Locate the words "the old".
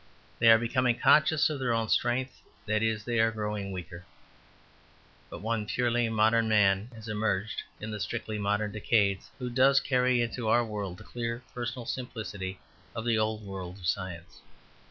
13.05-13.43